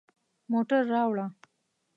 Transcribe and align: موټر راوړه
موټر 0.51 0.81
راوړه 0.93 1.25